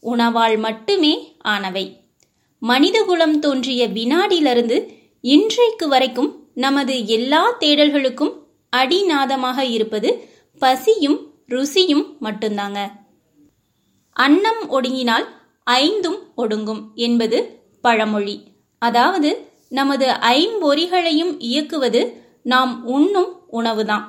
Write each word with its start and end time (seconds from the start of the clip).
உணவால் 0.00 0.58
மட்டுமே 0.58 1.36
ஆனவை. 1.44 1.96
மனிதகுலம் 2.58 3.38
தோன்றிய 3.38 3.88
வினாடியிலிருந்து 3.88 4.94
இன்றைக்கு 5.20 5.88
வரைக்கும் 5.88 6.48
நமது 6.54 7.06
எல்லா 7.06 7.56
தேடல்களுக்கும் 7.58 8.32
அடிநாதமாக 8.76 9.58
இருப்பது 9.58 10.28
பசியும் 10.58 11.32
ருசியும் 11.48 12.06
மட்டும்தாங்க. 12.20 12.90
அன்னம் 14.12 14.70
ஒடுங்கினால் 14.70 15.26
ஐந்தும் 15.64 16.18
ஒடுங்கும் 16.36 16.92
என்பது 16.94 17.60
பழமொழி. 17.80 18.42
அதாவது 18.78 19.50
நமது 19.68 20.06
ஐம்பொறிகளையும் 20.06 21.34
இயக்குவது 21.38 22.22
நாம் 22.42 22.84
உண்ணும் 22.84 23.40
உணவுதான். 23.52 24.04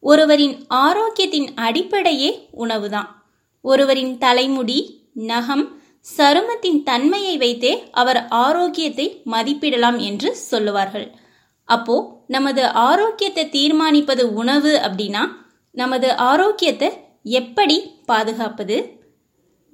ஒருவரின் 0.00 0.66
ஆரோக்கியத்தின் 0.74 1.48
அடிப்படையே 1.54 2.48
உணவுதான். 2.58 3.08
ஒருவரின் 3.60 4.18
தலைமுடி 4.18 5.03
நகம் 5.16 5.64
சருமத்தின் 6.06 6.82
தன்மையை 6.82 7.34
வைத்தே 7.36 7.72
அவர் 7.90 8.20
ஆரோக்கியத்தை 8.28 9.06
மதிப்பிடலாம் 9.26 9.98
என்று 9.98 10.36
சொல்லுவார்கள். 10.50 11.06
அப்போ 11.68 11.96
நமது 12.26 12.62
ஆரோக்கியத்தை 12.68 13.44
தீர்மானிப்பது 13.48 14.24
உணவு 14.32 14.72
அப்படின்னா 14.86 15.22
நமது 15.74 16.08
ஆரோக்கியத்தை 16.14 16.90
எப்படி 17.22 17.76
பாதுகாப்பது? 18.06 18.76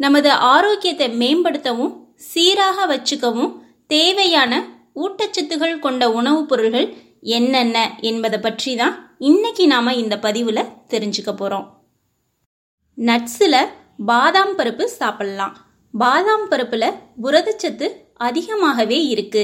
நமது 0.00 0.30
ஆரோக்கியத்தை 0.30 1.08
மேம்படுத்தவும் 1.22 1.94
சீராக 2.30 2.86
வச்சுக்கவும் 2.86 3.52
தேவையான 3.86 4.52
ஊட்டச்சத்துகள் 4.94 5.78
கொண்ட 5.78 6.04
உணவுப் 6.10 6.48
பொருள்கள் 6.48 6.88
என்னென்ன 7.20 7.76
என்பதை 8.00 8.38
பற்றி 8.40 8.72
தான் 8.76 8.94
இன்னைக்கு 9.18 9.66
நாம 9.66 9.94
இந்த 9.94 10.16
பதிவுல 10.16 10.60
தெரிஞ்சுக்க 10.88 11.30
போறோம். 11.34 11.66
நட்ஸில் 12.98 13.60
பாதாம் 14.06 14.58
பருப்பு 14.58 14.84
சாப்பிடலாம். 14.84 15.56
பாதாம் 15.92 16.50
பருப்புல 16.50 16.94
புரதச்சத்து 17.22 17.86
அதிகமாகவே 18.14 19.06
இருக்கு. 19.06 19.42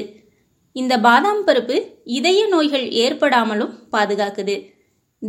இந்த 0.72 0.98
பாதாம் 0.98 1.46
பருப்பு 1.46 1.76
இதய 2.04 2.46
நோய்கள் 2.46 2.86
ஏற்படாமலும் 2.88 3.74
பாதுகாக்குது. 3.92 4.72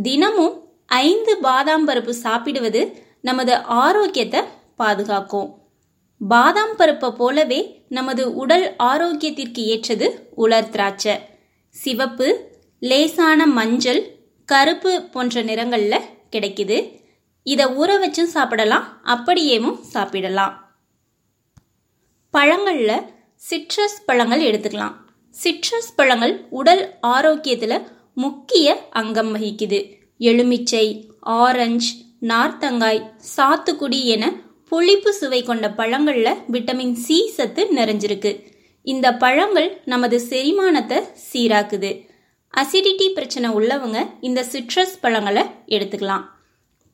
தினமும் 0.02 0.68
ஐந்து 0.86 1.36
பாதாம் 1.36 1.88
பருப்பு 1.88 2.10
சாப்பிடுவது 2.10 2.92
நமது 3.20 3.54
ஆரோக்கியத்தை 3.56 4.40
பாதுகாக்கும். 4.76 5.54
பாதாம் 6.28 6.76
பருப்பை 6.76 7.10
போலவே 7.10 7.84
நமது 7.88 8.34
உடல் 8.34 8.74
ஆரோக்கியத்திற்கு 8.78 9.62
ஏற்றது 9.72 10.28
உலர் 10.34 10.68
திராட்சை. 10.68 11.18
சிவப்பு 11.70 12.28
லேசான 12.80 13.46
மஞ்சள் 13.46 14.02
கருப்பு 14.44 15.02
போன்ற 15.02 15.42
நிறங்களில் 15.42 16.06
கிடைக்குது. 16.32 16.78
இதை 17.42 17.66
ஊற 17.66 17.90
வச்சும் 18.04 18.32
சாப்பிடலாம் 18.36 19.00
அப்படியேவும் 19.04 19.80
சாப்பிடலாம். 19.80 20.54
பழங்களில் 22.30 23.02
சிட்ரஸ் 23.50 24.00
பழங்கள் 24.06 24.42
எடுத்துக்கலாம். 24.42 24.94
சிட்ரஸ் 25.44 25.92
பழங்கள் 25.96 26.46
உடல் 26.50 26.96
ஆரோக்கியத்தில் 27.00 27.86
முக்கிய 28.14 28.88
அங்கம் 28.90 29.34
வகிக்குது. 29.34 29.96
எலுமிச்சை 30.18 31.10
ஆரஞ்சு 31.20 31.94
நார்த்தங்காய் 32.20 33.12
சாத்துக்குடி 33.36 34.04
என 34.04 34.32
புளிப்பு 34.68 35.12
சுவை 35.14 35.42
கொண்ட 35.42 35.70
பழங்களில் 35.70 36.38
விட்டமின் 36.52 36.92
சி 36.92 37.28
சத்து 37.28 37.68
நிறைஞ்சிருக்கு. 37.74 38.32
இந்த 38.82 39.14
பழங்கள் 39.14 39.80
நமது 39.84 40.20
செரிமானத்தை 40.28 41.04
சீராக்குது. 41.32 42.06
அசிடிட்டி 42.54 43.08
பிரச்சனை 43.08 43.50
உள்ளவங்க 43.50 44.10
இந்த 44.20 44.44
சிட்ரஸ் 44.52 44.98
பழங்களை 45.00 45.42
எடுத்துக்கலாம். 45.66 46.24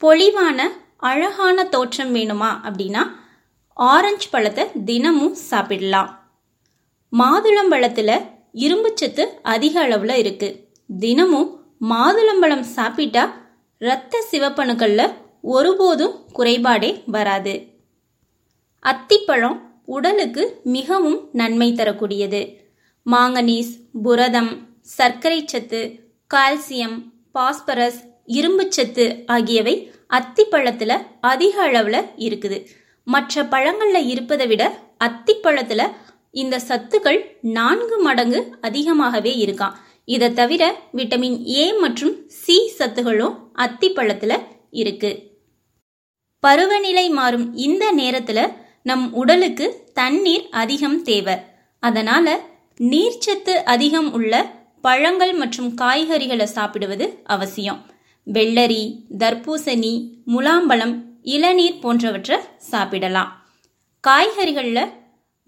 பொலிவான 0.01 0.59
அழகான 1.09 1.65
தோற்றம் 1.65 2.15
வேணுமா 2.15 2.51
அப்படின்னா 2.67 3.03
ஆரஞ்சு 3.77 4.29
பழத்தை 4.31 4.65
தினமும் 4.85 5.37
சாப்பிடலாம். 5.51 6.11
மாதுளம்பழத்தில் 7.13 8.17
இரும்புச்சத்து 8.65 9.25
அதிக 9.43 9.75
அளவில் 9.81 10.17
இருக்கு. 10.17 10.49
தினமும் 10.89 11.51
மாதுளம்பழம் 11.91 12.67
சாப்பிட்டா 12.77 13.25
இரத்த 13.81 14.25
சிவப்பணுக்களில் 14.31 15.15
ஒருபோதும் 15.55 16.15
குறைபாடே 16.39 16.91
வராது. 17.07 17.55
அத்திப்பழம் 18.83 19.59
உடலுக்கு 19.97 20.43
மிகவும் 20.77 21.19
நன்மை 21.33 21.69
தரக்கூடியது. 21.73 22.43
மாங்கனீஸ் 23.07 23.73
புரதம் 24.03 24.53
சர்க்கரை 24.97 25.41
சத்து 25.45 25.81
கால்சியம் 26.31 26.97
பாஸ்பரஸ் 27.33 28.01
இரும்புச்சத்து 28.27 29.23
ஆகியவை 29.27 29.93
அத்திப்பழத்துல 30.09 31.07
அதிக 31.21 31.71
அளவுல 31.71 32.09
இருக்குது. 32.17 32.67
மற்ற 33.05 33.43
பழங்கள்ல 33.43 34.07
இருப்பதை 34.07 34.47
விட 34.47 34.79
அத்திப்பழத்துல 35.05 35.91
இந்த 36.31 36.61
சத்துக்கள் 36.69 37.37
நான்கு 37.41 37.99
மடங்கு 37.99 38.59
அதிகமாகவே 38.61 39.45
இருக்காம் 39.47 39.75
இதை 40.05 40.33
தவிர 40.33 40.81
விட்டமின் 40.93 41.47
ஏ 41.47 41.73
மற்றும் 41.73 42.29
சி 42.29 42.73
சத்துகளும் 42.79 43.37
அத்திப்பழத்துல 43.55 44.41
இருக்கு. 44.71 45.33
பருவநிலை 46.41 47.09
மாறும் 47.09 47.55
இந்த 47.55 47.93
நேரத்துல 47.93 48.53
நம் 48.83 49.13
உடலுக்கு 49.13 49.91
தண்ணீர் 49.95 50.49
அதிகம் 50.51 51.03
தேவை. 51.03 51.35
அதனால 51.81 52.41
நீர்ச்சத்து 52.79 53.55
அதிகம் 53.65 54.13
உள்ள 54.13 54.51
பழங்கள் 54.81 55.33
மற்றும் 55.33 55.75
காய்கறிகளை 55.81 56.45
சாப்பிடுவது 56.45 57.21
அவசியம். 57.25 57.93
வெள்ளரி 58.33 58.83
தர்பூசணி 59.19 60.09
முலாம்பழம் 60.27 61.03
இளநீர் 61.23 61.79
போன்றவற்றை 61.79 62.39
சாப்பிடலாம். 62.59 63.47
காய்கறிகளில் 64.09 64.93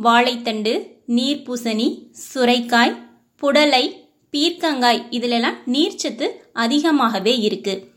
வாழைத்தண்டு 0.02 0.86
நீர்ப்பூசணி 1.08 1.86
சுரைக்காய் 2.34 2.96
புடலை 3.36 3.84
பீர்க்கங்காய் 4.30 5.06
இதிலெல்லாம் 5.10 5.56
நீர்ச்சத்து 5.66 6.28
அதிகமாகவே 6.52 7.38
இருக்கு. 7.38 7.92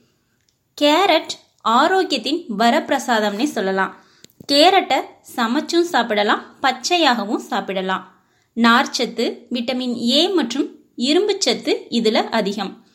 கேரட் 0.81 1.33
ஆரோக்கியத்தின் 1.69 2.45
வரப்பிரசாதம்னே 2.57 3.43
சொல்லலாம். 3.43 4.03
கேரட்டை 4.51 5.01
சமைச்சும் 5.35 5.89
சாப்பிடலாம் 5.93 6.55
பச்சையாகவும் 6.61 7.45
சாப்பிடலாம். 7.51 8.21
நார்ச்சத்து 8.55 9.25
விட்டமின் 9.51 9.95
ஏ 10.09 10.27
மற்றும் 10.27 10.69
இரும்புச்சத்து 10.97 11.77
இதில் 11.89 12.29
அதிகம். 12.29 12.85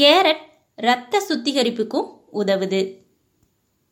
கேரட் 0.00 0.52
இரத்த 0.76 1.22
சுத்திகரிப்புக்கும் 1.28 2.10
உதவுது. 2.32 2.96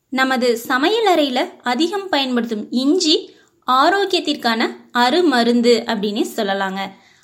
நமது 0.09 0.59
சமையலறையில் 0.69 1.60
அதிகம் 1.62 2.09
பயன்படுத்தும் 2.09 2.70
இஞ்சி 2.70 3.31
ஆரோக்கியத்திற்கான 3.70 4.66
அருமருந்து 4.92 5.84
அப்படின்னு 5.84 6.25
சொல்லலாங்க. 6.37 6.81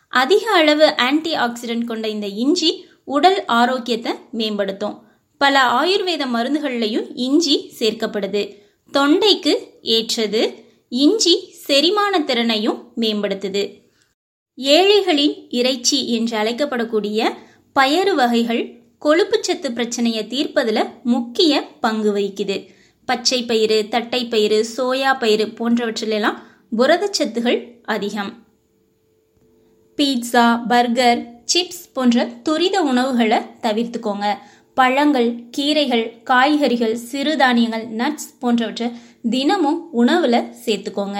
அதிக 0.08 0.50
அளவு 0.50 0.96
ஆன்டி 0.96 1.34
ஆக்சிடென்ட் 1.34 1.84
கொண்ட 1.84 2.08
இந்த 2.08 2.26
இஞ்சி 2.26 2.86
உடல் 3.04 3.44
ஆரோக்கியத்தை 3.44 4.12
மேம்படுத்தும். 4.30 5.02
பல 5.38 5.62
ஆயுர்வேத 5.62 6.26
மருந்துகள்லையும் 6.34 7.10
இஞ்சி 7.14 7.72
சேர்க்கப்படுது. 7.78 8.58
தொண்டைக்கு 8.92 9.54
ஏற்றது. 9.82 10.64
இஞ்சி 10.88 11.50
செரிமான 11.52 12.20
திறனையும் 12.20 12.92
மேம்படுத்துது. 12.96 13.80
ஏழைகளின் 14.56 15.50
இறைச்சி 15.50 16.12
என்று 16.12 16.38
அழைக்கப்படக்கூடிய 16.38 17.34
பயறு 17.80 18.14
வகைகள் 18.14 18.77
கொழுப்புச்சத்து 19.04 19.72
பிரச்சனையை 19.72 20.26
தீர்ப்பதில் 20.26 20.88
முக்கிய 21.02 21.68
பங்கு 21.80 22.16
வகிக்குது. 22.16 22.68
பச்சை 23.04 23.44
பயிறு 23.44 23.86
தட்டை 23.90 24.26
பயிறு 24.26 24.66
சோயா 24.76 25.18
பயிறு 25.18 25.46
போன்றவற்றிலெல்லாம் 25.46 26.38
புரதச்சத்துகள் 26.76 27.80
அதிகம். 27.84 28.32
பீட்சா 29.96 30.62
பர்கர் 30.68 31.26
சிப்ஸ் 31.52 31.84
போன்ற 31.92 32.24
துரித 32.42 32.82
உணவுகளை 32.82 33.38
தவிர்த்துக்கோங்க. 33.62 34.34
பழங்கள் 34.74 35.34
கீரைகள் 35.56 36.22
காய்கறிகள் 36.22 36.98
சிறுதானியங்கள் 37.12 37.86
நட்ஸ் 37.96 38.28
போன்றவற்றை 38.40 38.92
தினமும் 39.30 39.88
உணவுல 39.94 40.54
சேர்த்துக்கோங்க. 40.64 41.18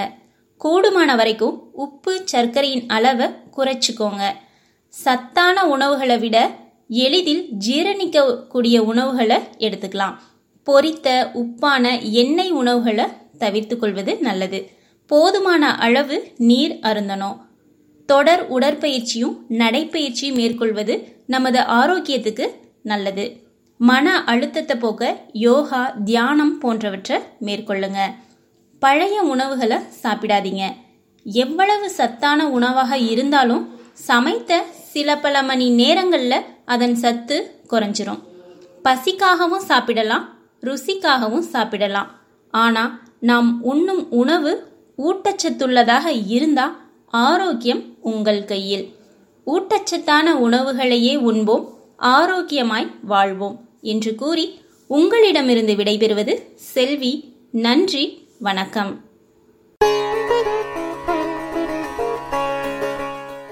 கூடுமான 0.65 1.17
வரைக்கும் 1.17 1.71
உப்பு 1.73 2.23
சர்க்கரையின் 2.25 2.87
அளவை 2.89 3.29
குறைச்சிக்கோங்க. 3.57 4.33
சத்தான 4.89 5.67
உணவுகளை 5.67 6.19
விட 6.19 6.57
எளிதில் 6.89 7.49
ஜீரணிக்கக்கூடிய 7.67 8.79
உணவுகளை 8.79 9.37
எடுத்துக்கலாம். 9.59 10.15
பொரித்த 10.67 11.31
உப்பான 11.33 12.01
எண்ணெய் 12.01 12.51
உணவுகளை 12.51 13.05
தவிர்த்து 13.39 13.79
கொள்வது 13.79 14.17
நல்லது. 14.17 14.71
போதுமான 15.07 15.77
அளவு 15.77 16.33
நீர் 16.37 16.79
அருந்தணும். 16.83 17.37
தொடர் 18.07 18.53
உடற்பயிற்சியும் 18.53 19.37
நடைப்பயிற்சியும் 19.49 20.35
மேற்கொள்வது 20.35 21.17
நமது 21.27 21.59
ஆரோக்கியத்துக்கு 21.59 22.47
நல்லது. 22.83 23.37
மன 23.79 24.25
அழுத்தத்தை 24.25 24.77
போக்க 24.77 25.21
யோகா 25.33 25.95
தியானம் 26.05 26.59
போன்றவற்றை 26.59 27.21
மேற்கொள்ளுங்க. 27.41 27.99
பழைய 28.79 29.23
உணவுகளை 29.23 29.79
சாப்பிடாதீங்க. 30.03 30.65
எவ்வளவு 31.25 31.91
சத்தான 31.91 32.49
உணவாக 32.49 32.99
இருந்தாலும் 32.99 33.79
சமைத்த 33.93 34.65
சில 34.93 35.17
பல 35.17 35.43
மணி 35.43 35.71
நேரங்களில் 35.71 36.57
அதன் 36.73 36.97
சத்து 37.03 37.37
குறைஞ்சிரும். 37.71 38.21
பசிக்காகவும் 38.85 39.65
சாப்பிடலாம் 39.71 40.25
ருசிக்காகவும் 40.63 41.47
சாப்பிடலாம். 41.55 42.11
ஆனால் 42.51 42.93
நாம் 43.21 43.51
உண்ணும் 43.63 44.05
உணவு 44.11 44.53
ஊட்டச்சத்துள்ளதாக 44.99 46.07
இருந்தால் 46.27 46.77
ஆரோக்கியம் 47.11 47.83
உங்கள் 48.01 48.45
கையில். 48.45 48.87
ஊட்டச்சத்தான 49.47 50.27
உணவுகளையே 50.47 51.17
உண்போம் 51.31 51.67
ஆரோக்கியமாய் 51.97 52.89
வாழ்வோம் 53.03 53.59
என்று 53.83 54.15
கூறி 54.15 54.47
உங்களிடமிருந்து 54.87 55.75
விடைபெறுவது 55.75 56.35
செல்வி 56.73 57.13
நன்றி 57.51 58.05
வணக்கம். 58.39 58.93